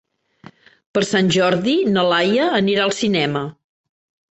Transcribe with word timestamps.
Per 0.97 1.03
Sant 1.09 1.29
Jordi 1.35 1.77
na 1.97 2.07
Laia 2.15 2.49
anirà 2.63 2.89
al 2.89 2.97
cinema. 3.03 3.47